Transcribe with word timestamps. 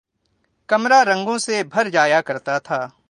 کمرا 0.69 1.03
رنگوں 1.05 1.37
سے 1.37 1.63
بھر 1.63 1.89
جایا 1.89 2.21
کرتا 2.21 2.57
تھا 2.57 2.87